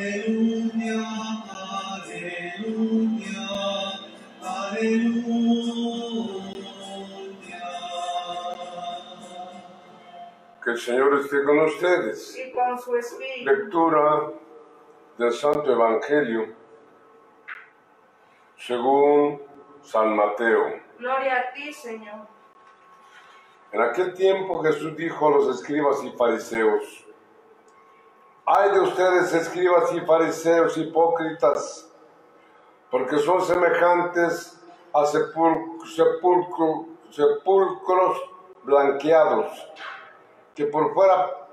Aleluya, 0.00 0.96
aleluya, 2.00 3.44
aleluya. 4.42 5.60
Que 10.64 10.70
el 10.70 10.78
Señor 10.78 11.20
esté 11.20 11.44
con 11.44 11.58
ustedes. 11.58 12.38
y 12.38 12.50
con 12.52 12.78
su 12.78 12.96
espíritu. 12.96 13.50
Lectura 13.50 14.32
del 15.18 15.32
Santo 15.32 15.70
Evangelio 15.70 16.48
según 18.56 19.42
San 19.82 20.16
Mateo. 20.16 20.80
Gloria 20.98 21.40
a 21.40 21.52
ti, 21.52 21.74
Señor. 21.74 22.26
En 23.72 23.82
aquel 23.82 24.14
tiempo 24.14 24.62
Jesús 24.62 24.96
dijo 24.96 25.28
a 25.28 25.30
los 25.32 25.60
escribas 25.60 26.02
y 26.02 26.10
fariseos, 26.12 27.09
Ay 28.46 28.72
de 28.72 28.80
ustedes 28.80 29.32
escribas 29.32 29.92
y 29.92 30.00
fariseos 30.00 30.76
hipócritas, 30.76 31.88
porque 32.90 33.18
son 33.18 33.42
semejantes 33.42 34.60
a 34.92 35.04
sepul- 35.04 35.78
sepulcro- 35.84 36.86
sepulcros 37.10 38.20
blanqueados, 38.64 39.46
que 40.54 40.66
por 40.66 40.92
fuera 40.94 41.48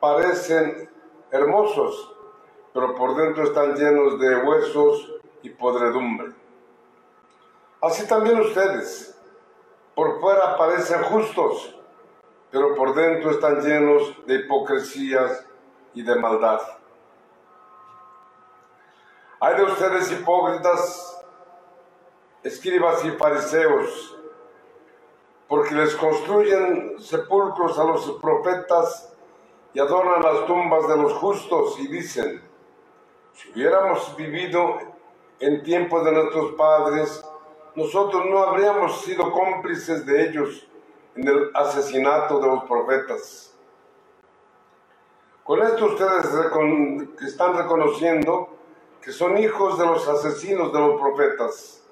parecen 0.00 0.90
hermosos, 1.30 2.14
pero 2.72 2.94
por 2.94 3.14
dentro 3.14 3.44
están 3.44 3.74
llenos 3.74 4.18
de 4.18 4.36
huesos 4.36 5.14
y 5.42 5.50
podredumbre. 5.50 6.32
Así 7.80 8.08
también 8.08 8.40
ustedes, 8.40 9.16
por 9.94 10.20
fuera 10.20 10.56
parecen 10.56 11.02
justos, 11.04 11.76
pero 12.50 12.74
por 12.74 12.94
dentro 12.94 13.30
están 13.30 13.60
llenos 13.60 14.14
de 14.26 14.34
hipocresías 14.36 15.44
y 15.94 16.02
de 16.02 16.14
maldad. 16.16 16.60
Hay 19.40 19.56
de 19.56 19.62
ustedes 19.62 20.10
hipócritas, 20.12 21.24
escribas 22.42 23.04
y 23.04 23.10
fariseos, 23.12 24.16
porque 25.46 25.74
les 25.74 25.94
construyen 25.94 26.98
sepulcros 26.98 27.78
a 27.78 27.84
los 27.84 28.10
profetas 28.20 29.14
y 29.72 29.80
adornan 29.80 30.22
las 30.22 30.46
tumbas 30.46 30.88
de 30.88 30.96
los 30.96 31.12
justos 31.14 31.78
y 31.78 31.86
dicen, 31.88 32.42
si 33.32 33.52
hubiéramos 33.52 34.16
vivido 34.16 34.78
en 35.40 35.62
tiempos 35.62 36.04
de 36.04 36.12
nuestros 36.12 36.52
padres, 36.52 37.24
nosotros 37.76 38.24
no 38.26 38.42
habríamos 38.42 39.02
sido 39.02 39.30
cómplices 39.30 40.04
de 40.04 40.28
ellos 40.28 40.68
en 41.14 41.28
el 41.28 41.50
asesinato 41.54 42.40
de 42.40 42.46
los 42.48 42.64
profetas. 42.64 43.47
Con 45.48 45.62
esto 45.62 45.86
ustedes 45.86 46.30
recon- 46.34 47.16
están 47.26 47.56
reconociendo 47.56 48.50
que 49.00 49.10
son 49.12 49.38
hijos 49.38 49.78
de 49.78 49.86
los 49.86 50.06
asesinos 50.06 50.70
de 50.74 50.78
los 50.78 51.00
profetas. 51.00 51.82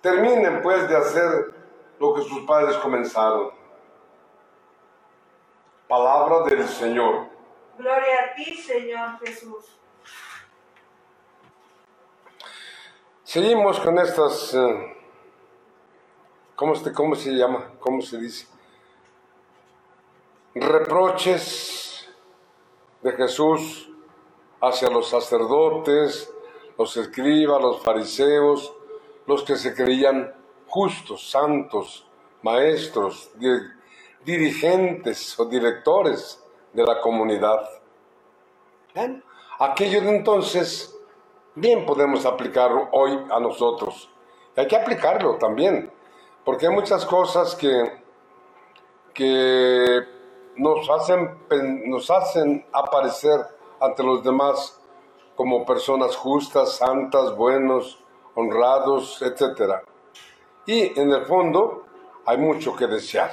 Terminen 0.00 0.62
pues 0.62 0.88
de 0.88 0.96
hacer 0.96 1.54
lo 1.98 2.14
que 2.14 2.22
sus 2.22 2.46
padres 2.46 2.78
comenzaron. 2.78 3.50
Palabra 5.86 6.44
del 6.48 6.66
Señor. 6.66 7.26
Gloria 7.76 8.24
a 8.24 8.34
ti, 8.34 8.54
Señor 8.54 9.18
Jesús. 9.18 9.78
Seguimos 13.22 13.78
con 13.80 13.98
estas, 13.98 14.54
eh, 14.54 14.96
¿cómo, 16.54 16.74
se, 16.74 16.90
¿cómo 16.94 17.14
se 17.14 17.32
llama? 17.32 17.70
¿Cómo 17.80 18.00
se 18.00 18.16
dice? 18.16 18.46
Reproches 20.58 22.08
de 23.02 23.12
Jesús 23.12 23.90
hacia 24.62 24.88
los 24.88 25.08
sacerdotes, 25.10 26.32
los 26.78 26.96
escribas, 26.96 27.60
los 27.60 27.82
fariseos, 27.82 28.74
los 29.26 29.42
que 29.42 29.56
se 29.56 29.74
creían 29.74 30.34
justos, 30.66 31.30
santos, 31.30 32.08
maestros, 32.40 33.30
di- 33.34 33.68
dirigentes 34.24 35.38
o 35.38 35.44
directores 35.44 36.42
de 36.72 36.84
la 36.84 37.02
comunidad. 37.02 37.68
Aquello 39.58 40.00
de 40.00 40.16
entonces 40.16 40.98
bien 41.54 41.84
podemos 41.84 42.24
aplicarlo 42.24 42.88
hoy 42.92 43.12
a 43.30 43.38
nosotros. 43.40 44.10
Hay 44.56 44.66
que 44.66 44.76
aplicarlo 44.76 45.36
también, 45.36 45.92
porque 46.46 46.66
hay 46.66 46.72
muchas 46.72 47.04
cosas 47.04 47.54
que, 47.54 48.02
que 49.12 50.15
nos, 50.56 50.88
hacen, 50.90 51.38
nos 51.86 52.10
hacen 52.10 52.66
aparecer 52.72 53.40
ante 53.80 54.02
los 54.02 54.22
demás 54.22 54.80
como 55.34 55.64
personas 55.66 56.16
justas, 56.16 56.76
santas, 56.76 57.36
buenos, 57.36 58.02
honrados, 58.34 59.20
etc. 59.22 59.82
Y 60.66 60.98
en 60.98 61.10
el 61.10 61.24
fondo 61.26 61.84
hay 62.24 62.38
mucho 62.38 62.74
que 62.74 62.86
desear. 62.86 63.30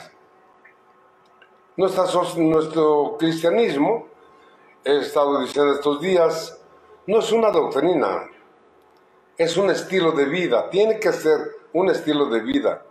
Nuestro 1.76 3.18
cristianismo, 3.18 4.08
he 4.84 5.00
estado 5.00 5.40
diciendo 5.40 5.74
estos 5.74 6.02
días, 6.02 6.60
no 7.08 7.20
es 7.20 7.32
una 7.32 7.50
doctrina, 7.50 8.30
es 9.38 9.58
un 9.58 9.70
estilo 9.72 10.12
de 10.12 10.26
vida, 10.26 10.70
tiene 10.70 11.00
que 11.00 11.12
ser 11.12 11.40
un 11.74 11.90
estilo 11.90 12.28
de 12.28 12.42
vida. 12.42 12.86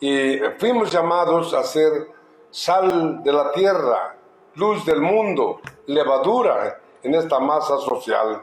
Y 0.00 0.38
fuimos 0.58 0.90
llamados 0.90 1.54
a 1.54 1.62
ser 1.62 2.08
sal 2.50 3.22
de 3.22 3.32
la 3.32 3.52
tierra, 3.52 4.16
luz 4.54 4.84
del 4.84 5.00
mundo, 5.00 5.60
levadura 5.86 6.80
en 7.02 7.14
esta 7.14 7.38
masa 7.38 7.78
social. 7.78 8.42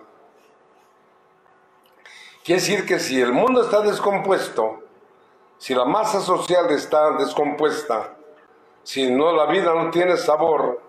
Quiere 2.44 2.62
decir 2.62 2.86
que 2.86 3.00
si 3.00 3.20
el 3.20 3.34
mundo 3.34 3.62
está 3.62 3.82
descompuesto, 3.82 4.84
si 5.58 5.76
la 5.76 5.86
masa 5.86 6.22
social 6.22 6.72
está 6.72 7.12
descompuesta, 7.18 8.16
si 8.84 9.12
no 9.12 9.34
la 9.34 9.48
vida 9.48 9.74
no 9.74 9.92
tiene 9.92 10.16
sabor, 10.16 10.82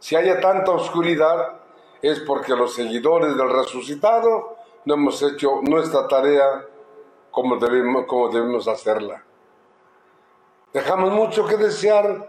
si 0.00 0.16
haya 0.16 0.40
tanta 0.40 0.72
oscuridad, 0.72 1.60
es 2.02 2.20
porque 2.20 2.54
los 2.54 2.74
seguidores 2.74 3.36
del 3.36 3.50
resucitado 3.50 4.56
no 4.84 4.94
hemos 4.94 5.22
hecho 5.22 5.60
nuestra 5.62 6.08
tarea 6.08 6.66
como 7.30 7.58
como 8.06 8.28
debemos 8.28 8.66
hacerla. 8.66 9.22
Dejamos 10.76 11.10
mucho 11.10 11.46
que 11.46 11.56
desear 11.56 12.28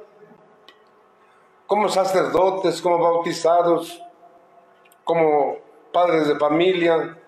como 1.66 1.90
sacerdotes, 1.90 2.82
como 2.82 2.98
bautizados, 2.98 4.02
como 5.04 5.58
padres 5.92 6.30
de 6.30 6.40
familia, 6.40 7.20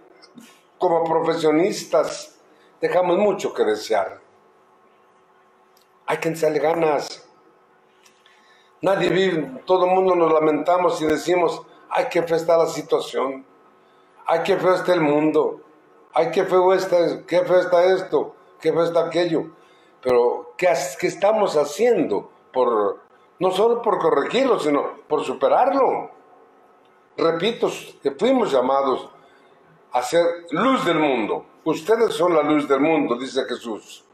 como 0.78 1.04
profesionistas. 1.04 2.40
Dejamos 2.80 3.18
mucho 3.18 3.54
que 3.54 3.66
desear. 3.66 4.22
Hay 6.06 6.20
que 6.20 6.30
echarle 6.30 6.60
ganas. 6.60 7.28
Nadie 8.82 9.10
vive, 9.10 9.62
todo 9.66 9.88
el 9.88 9.92
mundo 9.92 10.16
nos 10.16 10.32
lamentamos 10.32 11.02
y 11.02 11.06
decimos, 11.06 11.62
ay, 11.90 12.06
qué 12.10 12.24
feo 12.24 12.38
está 12.38 12.56
la 12.56 12.68
situación, 12.68 13.46
ay, 14.26 14.40
qué 14.46 14.56
feo 14.56 14.74
está 14.74 14.94
el 14.94 15.02
mundo, 15.02 15.60
ay, 16.14 16.32
qué 16.32 16.46
feo 16.46 16.74
está, 16.74 17.26
qué 17.28 17.44
feo 17.44 17.60
está 17.60 17.84
esto, 17.94 18.36
qué 18.62 18.72
feo 18.72 18.86
está 18.86 19.08
aquello. 19.08 19.59
Pero, 20.02 20.54
¿qué, 20.58 20.68
qué 21.00 21.08
estamos 21.08 21.56
haciendo? 21.56 22.32
Por, 22.54 23.00
no 23.40 23.52
solo 23.52 23.82
por 23.82 24.00
corregirlo, 24.00 24.60
sino 24.60 25.00
por 25.08 25.24
superarlo. 25.24 26.12
Repito, 27.18 27.70
que 28.02 28.12
fuimos 28.12 28.52
llamados 28.52 29.10
a 29.92 30.02
ser 30.02 30.26
luz 30.52 30.86
del 30.86 31.00
mundo. 31.00 31.46
Ustedes 31.66 32.14
son 32.14 32.34
la 32.34 32.44
luz 32.44 32.68
del 32.68 32.80
mundo, 32.80 33.16
dice 33.16 33.44
Jesús. 33.46 34.06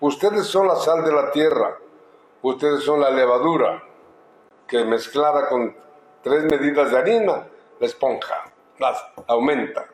Ustedes 0.00 0.46
son 0.46 0.68
la 0.68 0.76
sal 0.76 1.04
de 1.04 1.12
la 1.12 1.30
tierra. 1.30 1.78
Ustedes 2.42 2.84
son 2.84 3.00
la 3.00 3.10
levadura 3.10 3.82
que 4.66 4.84
mezclada 4.84 5.48
con 5.48 5.76
tres 6.22 6.44
medidas 6.44 6.90
de 6.90 6.98
harina, 6.98 7.46
la 7.78 7.86
esponja, 7.86 8.52
las 8.78 9.04
aumenta. 9.26 9.86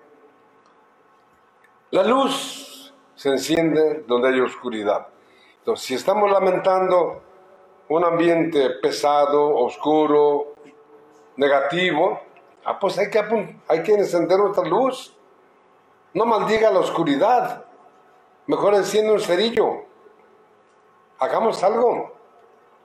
La 1.91 2.03
luz 2.03 2.93
se 3.15 3.31
enciende 3.31 4.05
donde 4.07 4.29
hay 4.29 4.41
oscuridad. 4.41 5.07
Si 5.75 5.95
estamos 5.95 6.31
lamentando 6.31 7.23
un 7.89 8.05
ambiente 8.05 8.71
pesado, 8.81 9.57
oscuro, 9.57 10.55
negativo, 11.37 12.21
ah, 12.65 12.79
pues 12.79 12.97
hay 12.99 13.11
que, 13.11 13.59
hay 13.67 13.83
que 13.83 13.95
encender 13.95 14.39
nuestra 14.39 14.65
luz. 14.65 15.13
No 16.15 16.25
maldiga 16.25 16.71
la 16.71 16.79
oscuridad. 16.79 17.65
Mejor 18.47 18.75
enciende 18.75 19.13
un 19.13 19.21
cerillo. 19.21 19.85
Hagamos 21.19 21.63
algo. 21.65 22.13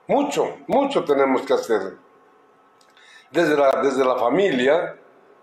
Mucho, 0.08 0.56
mucho 0.66 1.04
tenemos 1.04 1.42
que 1.42 1.54
hacer. 1.54 1.96
Desde 3.30 4.04
la 4.04 4.16
familia, 4.16 4.98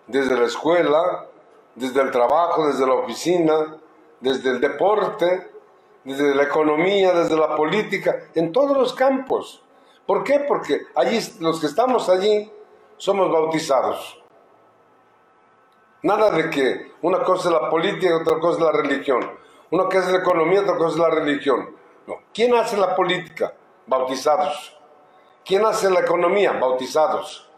desde 0.07 0.37
la 0.37 0.45
escuela, 0.45 1.25
desde 1.73 2.01
el 2.01 2.11
trabajo, 2.11 2.67
desde 2.67 2.85
la 2.85 2.95
oficina, 2.95 3.77
desde 4.19 4.49
el 4.49 4.59
deporte, 4.59 5.58
desde 6.03 6.35
la 6.35 6.43
economía, 6.43 7.13
desde 7.13 7.37
la 7.37 7.55
política, 7.55 8.19
en 8.35 8.51
todos 8.51 8.77
los 8.77 8.93
campos. 8.93 9.63
¿Por 10.05 10.23
qué? 10.23 10.39
Porque 10.39 10.81
allí, 10.95 11.19
los 11.39 11.59
que 11.59 11.67
estamos 11.67 12.09
allí, 12.09 12.51
somos 12.97 13.31
bautizados. 13.31 14.21
Nada 16.01 16.31
de 16.31 16.49
que 16.49 16.93
una 17.01 17.23
cosa 17.23 17.49
es 17.49 17.53
la 17.53 17.69
política 17.69 18.07
y 18.09 18.13
otra 18.13 18.39
cosa 18.39 18.59
es 18.59 18.65
la 18.65 18.71
religión. 18.71 19.19
Una 19.71 19.85
cosa 19.85 19.99
es 19.99 20.11
la 20.13 20.19
economía, 20.19 20.61
otra 20.61 20.77
cosa 20.77 20.93
es 20.93 20.99
la 20.99 21.09
religión. 21.09 21.75
No. 22.07 22.15
¿Quién 22.33 22.55
hace 22.55 22.77
la 22.77 22.95
política? 22.95 23.53
Bautizados. 23.85 24.77
¿Quién 25.45 25.65
hace 25.65 25.89
la 25.89 25.99
economía? 25.99 26.53
Bautizados. 26.53 27.49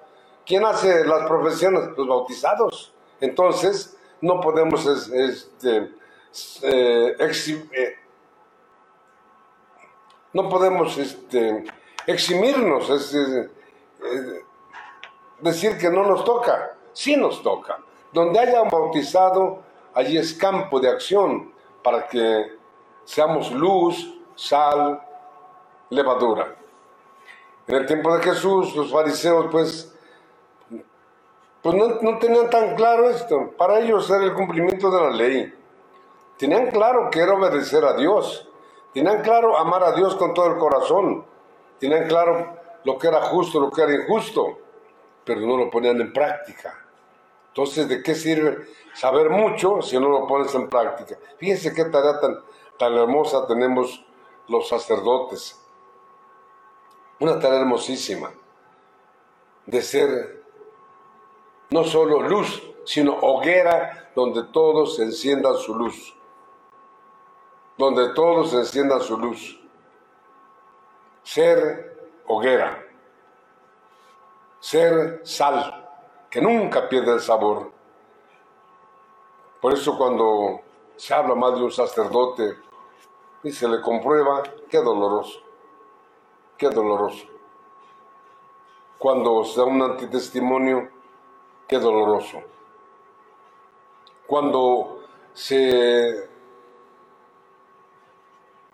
¿Quién 0.46 0.66
hace 0.66 1.06
las 1.06 1.28
profesiones? 1.28 1.90
Los 1.96 2.08
bautizados. 2.08 2.94
Entonces, 3.20 3.98
no 4.22 4.42
podemos 4.42 4.86
este, 4.86 5.92
eh, 6.64 7.16
eh, 7.20 7.96
no 10.34 10.50
podemos 10.50 10.98
este, 10.98 11.66
eximirnos, 12.08 12.90
eh, 13.14 13.50
decir 15.40 15.78
que 15.78 15.90
no 15.90 16.04
nos 16.04 16.24
toca, 16.24 16.78
sí 16.94 17.16
nos 17.16 17.42
toca. 17.42 17.80
Donde 18.12 18.40
haya 18.40 18.62
un 18.62 18.70
bautizado, 18.70 19.64
allí 19.94 20.18
es 20.18 20.34
campo 20.34 20.80
de 20.80 20.90
acción 20.90 21.52
para 21.84 22.08
que 22.08 22.58
seamos 23.04 23.52
luz, 23.52 24.20
sal, 24.36 25.02
levadura. 25.90 26.56
En 27.68 27.76
el 27.76 27.86
tiempo 27.86 28.16
de 28.16 28.24
Jesús, 28.24 28.76
los 28.76 28.92
fariseos, 28.92 29.48
pues, 29.52 29.94
pues 31.62 31.76
no, 31.76 31.88
no, 32.02 32.18
tenían 32.18 32.50
tan 32.50 32.76
claro 32.76 33.10
esto. 33.10 33.52
Para 33.58 33.80
ellos 33.80 34.10
era 34.10 34.24
el 34.24 34.34
cumplimiento 34.34 34.90
de 34.90 35.02
la 35.02 35.10
ley. 35.12 35.54
Tenían 36.38 36.72
claro 36.72 37.10
que 37.12 37.20
era 37.20 37.34
obedecer 37.34 37.86
a 37.86 37.94
Dios. 37.94 38.51
Tenían 38.94 39.22
claro 39.22 39.58
amar 39.58 39.84
a 39.84 39.94
Dios 39.94 40.16
con 40.16 40.34
todo 40.34 40.48
el 40.48 40.58
corazón. 40.58 41.26
Tenían 41.80 42.08
claro 42.08 42.58
lo 42.84 42.98
que 42.98 43.08
era 43.08 43.22
justo, 43.22 43.60
lo 43.60 43.72
que 43.72 43.82
era 43.82 43.94
injusto. 43.94 44.58
Pero 45.24 45.42
no 45.42 45.58
lo 45.58 45.70
ponían 45.70 46.02
en 46.02 46.12
práctica. 46.12 46.86
Entonces, 47.50 47.88
¿de 47.88 48.02
qué 48.02 48.16
sirve 48.16 48.66
saber 48.94 49.30
mucho 49.30 49.82
si 49.82 50.00
no 50.00 50.10
lo 50.10 50.28
pones 50.28 50.54
en 50.56 50.70
práctica? 50.70 51.18
Fíjense 51.38 51.74
qué 51.74 51.86
tarea 51.86 52.20
tan, 52.20 52.40
tan 52.78 52.94
hermosa 52.94 53.46
tenemos 53.48 54.04
los 54.48 54.68
sacerdotes. 54.68 55.60
Una 57.20 57.40
tarea 57.40 57.60
hermosísima 57.60 58.32
de 59.66 59.82
ser 59.82 60.44
no 61.70 61.84
solo 61.84 62.22
luz, 62.22 62.62
sino 62.86 63.18
hoguera 63.22 64.12
donde 64.16 64.44
todos 64.44 65.00
enciendan 65.00 65.56
su 65.56 65.76
luz. 65.76 66.16
Donde 67.82 68.10
todos 68.10 68.54
enciendan 68.54 69.02
su 69.02 69.18
luz. 69.18 69.60
Ser 71.24 72.12
hoguera. 72.28 72.86
Ser 74.60 75.22
sal, 75.24 75.90
que 76.30 76.40
nunca 76.40 76.88
pierde 76.88 77.14
el 77.14 77.22
sabor. 77.22 77.72
Por 79.60 79.74
eso 79.74 79.98
cuando 79.98 80.62
se 80.96 81.12
habla 81.12 81.34
más 81.34 81.56
de 81.56 81.64
un 81.64 81.72
sacerdote 81.72 82.56
y 83.42 83.52
se 83.52 83.68
le 83.68 83.82
comprueba, 83.82 84.44
qué 84.70 84.78
doloroso, 84.78 85.40
qué 86.60 86.70
doloroso. 86.70 87.26
Cuando 89.00 89.44
se 89.44 89.60
da 89.60 89.66
un 89.66 89.82
antitestimonio, 89.82 90.88
qué 91.68 91.80
doloroso. 91.80 92.44
Cuando 94.28 95.00
se, 95.34 96.30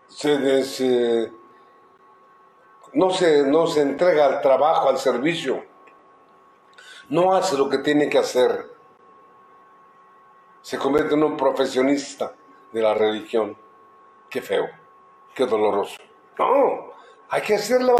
se, 0.08 1.30
no, 2.94 3.10
se, 3.10 3.42
no 3.44 3.66
se 3.66 3.82
entrega 3.82 4.26
al 4.26 4.40
trabajo, 4.40 4.88
al 4.88 4.98
servicio, 4.98 5.64
no 7.10 7.34
hace 7.34 7.56
lo 7.56 7.68
que 7.68 7.78
tiene 7.78 8.08
que 8.08 8.18
hacer, 8.18 8.66
se 10.60 10.78
convierte 10.78 11.14
en 11.14 11.24
un 11.24 11.36
profesionista 11.36 12.34
de 12.72 12.82
la 12.82 12.94
religión. 12.94 13.56
Qué 14.28 14.42
feo, 14.42 14.66
qué 15.34 15.46
doloroso. 15.46 15.96
No, 16.38 16.92
hay 17.30 17.42
que 17.42 17.54
hacerla, 17.54 17.94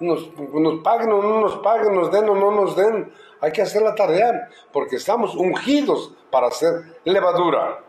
nos, 0.00 0.30
nos 0.36 0.82
paguen 0.82 1.12
o 1.12 1.22
no 1.22 1.40
nos 1.40 1.56
paguen, 1.58 1.94
nos 1.94 2.10
den 2.10 2.28
o 2.28 2.34
no 2.34 2.50
nos 2.50 2.76
den. 2.76 3.12
Hay 3.40 3.52
que 3.52 3.62
hacer 3.62 3.82
la 3.82 3.94
tarea, 3.94 4.50
porque 4.72 4.96
estamos 4.96 5.34
ungidos 5.34 6.14
para 6.30 6.50
ser 6.50 7.00
levadura, 7.04 7.82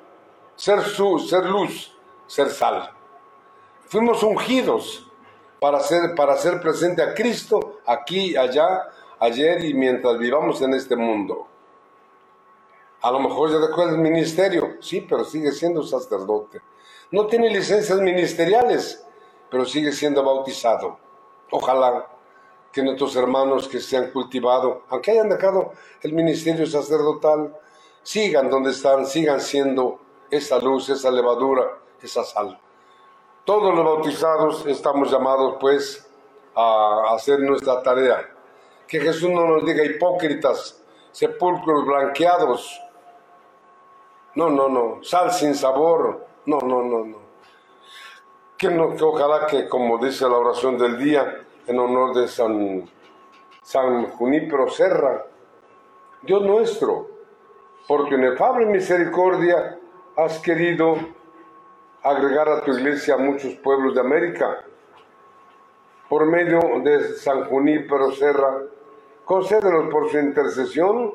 ser, 0.55 0.81
su, 0.81 1.19
ser 1.19 1.45
luz, 1.45 1.93
ser 2.27 2.49
sal. 2.49 2.89
Fuimos 3.91 4.23
ungidos 4.23 5.05
para 5.59 5.81
ser, 5.81 6.15
para 6.15 6.37
ser 6.37 6.61
presente 6.61 7.01
a 7.01 7.13
Cristo 7.13 7.81
aquí, 7.85 8.37
allá, 8.37 8.87
ayer 9.19 9.65
y 9.65 9.73
mientras 9.73 10.17
vivamos 10.17 10.61
en 10.61 10.73
este 10.75 10.95
mundo. 10.95 11.45
A 13.01 13.11
lo 13.11 13.19
mejor 13.19 13.51
ya 13.51 13.57
dejó 13.57 13.83
el 13.89 13.97
ministerio, 13.97 14.77
sí, 14.79 15.01
pero 15.01 15.25
sigue 15.25 15.51
siendo 15.51 15.83
sacerdote. 15.83 16.61
No 17.11 17.27
tiene 17.27 17.49
licencias 17.49 17.99
ministeriales, 17.99 19.05
pero 19.49 19.65
sigue 19.65 19.91
siendo 19.91 20.23
bautizado. 20.23 20.97
Ojalá 21.51 22.07
que 22.71 22.81
nuestros 22.83 23.13
hermanos 23.17 23.67
que 23.67 23.81
se 23.81 23.97
han 23.97 24.11
cultivado, 24.11 24.83
aunque 24.87 25.11
hayan 25.11 25.27
dejado 25.27 25.73
el 26.01 26.13
ministerio 26.13 26.65
sacerdotal, 26.65 27.53
sigan 28.03 28.49
donde 28.49 28.71
están, 28.71 29.05
sigan 29.05 29.41
siendo 29.41 29.99
esa 30.29 30.59
luz, 30.59 30.87
esa 30.87 31.11
levadura, 31.11 31.77
esa 32.01 32.23
sal. 32.23 32.57
Todos 33.45 33.73
los 33.75 33.83
bautizados 33.83 34.65
estamos 34.67 35.11
llamados 35.11 35.57
pues 35.59 36.07
a 36.55 37.13
hacer 37.15 37.39
nuestra 37.39 37.81
tarea. 37.81 38.29
Que 38.87 38.99
Jesús 38.99 39.29
no 39.29 39.45
nos 39.45 39.65
diga 39.65 39.83
hipócritas, 39.83 40.83
sepulcros 41.11 41.85
blanqueados. 41.85 42.81
No, 44.35 44.49
no, 44.49 44.69
no, 44.69 45.03
sal 45.03 45.31
sin 45.31 45.55
sabor. 45.55 46.25
No, 46.45 46.59
no, 46.59 46.83
no, 46.83 47.05
no 47.05 47.31
que, 48.61 48.67
ojalá 49.03 49.47
que, 49.47 49.67
como 49.67 49.97
dice 49.97 50.29
la 50.29 50.37
oración 50.37 50.77
del 50.77 50.99
día, 50.99 51.41
en 51.65 51.79
honor 51.79 52.13
de 52.13 52.27
San, 52.27 52.87
San 53.63 54.11
Junípero 54.11 54.69
Serra, 54.69 55.25
Dios 56.21 56.43
nuestro, 56.43 57.07
por 57.87 58.07
tu 58.07 58.13
inefable 58.13 58.67
misericordia 58.67 59.79
has 60.15 60.37
querido 60.39 60.95
agregar 62.03 62.49
a 62.49 62.61
tu 62.61 62.71
iglesia 62.71 63.17
muchos 63.17 63.53
pueblos 63.55 63.93
de 63.93 64.01
América. 64.01 64.63
Por 66.09 66.25
medio 66.25 66.59
de 66.83 67.13
San 67.15 67.45
Junípero 67.45 68.11
Serra, 68.11 68.63
concédenos 69.25 69.89
por 69.91 70.09
su 70.09 70.17
intercesión 70.17 71.13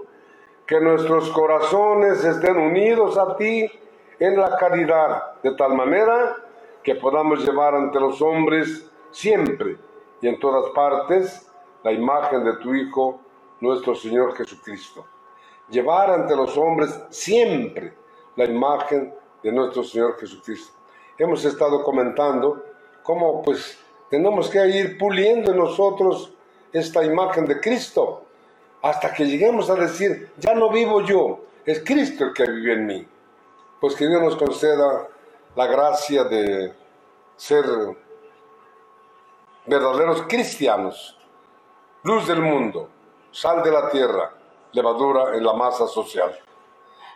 que 0.66 0.80
nuestros 0.80 1.30
corazones 1.30 2.24
estén 2.24 2.56
unidos 2.56 3.18
a 3.18 3.36
ti 3.36 3.70
en 4.18 4.40
la 4.40 4.56
caridad, 4.56 5.40
de 5.42 5.52
tal 5.54 5.74
manera 5.74 6.36
que 6.82 6.94
podamos 6.94 7.44
llevar 7.44 7.74
ante 7.74 8.00
los 8.00 8.22
hombres 8.22 8.90
siempre 9.10 9.76
y 10.20 10.28
en 10.28 10.38
todas 10.38 10.70
partes 10.70 11.50
la 11.82 11.92
imagen 11.92 12.44
de 12.44 12.56
tu 12.56 12.74
Hijo, 12.74 13.20
nuestro 13.60 13.94
Señor 13.94 14.34
Jesucristo. 14.34 15.04
Llevar 15.68 16.10
ante 16.10 16.34
los 16.34 16.56
hombres 16.56 16.98
siempre 17.10 17.92
la 18.36 18.44
imagen 18.44 19.12
de 19.46 19.52
nuestro 19.52 19.84
Señor 19.84 20.18
Jesucristo. 20.18 20.72
Hemos 21.16 21.44
estado 21.44 21.84
comentando 21.84 22.64
cómo 23.04 23.42
pues 23.42 23.78
tenemos 24.10 24.50
que 24.50 24.66
ir 24.66 24.98
puliendo 24.98 25.52
en 25.52 25.58
nosotros 25.58 26.32
esta 26.72 27.04
imagen 27.04 27.46
de 27.46 27.60
Cristo 27.60 28.24
hasta 28.82 29.14
que 29.14 29.24
lleguemos 29.24 29.70
a 29.70 29.76
decir, 29.76 30.32
ya 30.36 30.52
no 30.52 30.68
vivo 30.70 31.00
yo, 31.02 31.44
es 31.64 31.80
Cristo 31.84 32.24
el 32.24 32.32
que 32.32 32.44
vive 32.50 32.72
en 32.72 32.86
mí. 32.86 33.08
Pues 33.80 33.94
que 33.94 34.08
Dios 34.08 34.20
nos 34.20 34.34
conceda 34.34 35.06
la 35.54 35.66
gracia 35.66 36.24
de 36.24 36.74
ser 37.36 37.64
verdaderos 39.64 40.22
cristianos, 40.22 41.16
luz 42.02 42.26
del 42.26 42.40
mundo, 42.40 42.88
sal 43.30 43.62
de 43.62 43.70
la 43.70 43.90
tierra, 43.90 44.34
levadura 44.72 45.36
en 45.36 45.44
la 45.44 45.52
masa 45.52 45.86
social. 45.86 46.36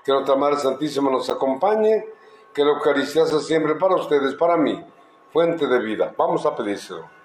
Que 0.04 0.12
nuestra 0.12 0.37
Madre 0.37 0.58
Santísima 0.58 1.10
nos 1.10 1.28
acompañe, 1.28 2.20
que 2.54 2.64
la 2.64 2.71
Eucaristía 2.71 3.26
sea 3.26 3.40
siempre 3.40 3.75
para 3.76 3.97
ustedes, 3.97 4.35
para 4.35 4.57
mí, 4.57 4.85
fuente 5.33 5.66
de 5.66 5.78
vida. 5.78 6.14
Vamos 6.16 6.45
a 6.47 6.57
pedírselo. 6.57 7.20